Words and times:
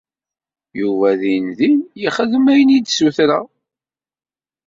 Yuba 0.79 1.07
dindin 1.21 1.77
yexdem 2.01 2.45
ayen 2.51 2.75
i 2.77 2.79
d-ssutreɣ. 2.79 3.45